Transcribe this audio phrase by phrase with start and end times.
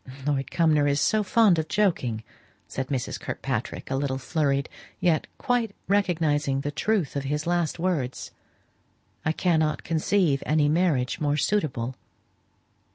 [0.25, 2.23] "Lord Cumnor is so fond of joking,"
[2.67, 3.19] said Mrs.
[3.19, 4.67] Kirkpatrick, a little flurried,
[4.99, 8.31] yet quite recognizing the truth of his last words,
[9.23, 11.93] "I cannot conceive any marriage more suitable."